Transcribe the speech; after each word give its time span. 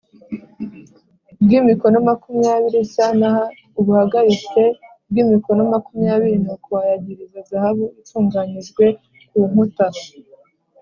Bw 1.43 1.49
imikono 1.59 1.97
makumyabiri 2.09 2.79
s 2.93 2.95
n 3.19 3.21
ubuhagarike 3.79 4.63
bw 5.09 5.15
imikono 5.23 5.61
makumyabiri 5.73 6.37
nuko 6.43 6.69
ayagiriza 6.83 7.39
zahabu 7.49 7.83
itunganyijwe 8.01 8.85
ku 9.29 9.39
nkuta 9.49 9.87